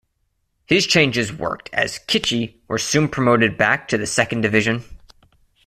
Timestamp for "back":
3.55-3.87